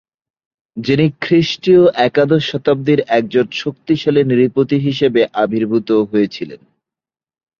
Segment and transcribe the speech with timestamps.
[0.77, 6.61] যিনি খ্রিস্টীয় একাদশ শতাব্দির একজন শক্তিশালী নৃপতি হিসেবে আবির্ভুত হয়ে ছিলেন।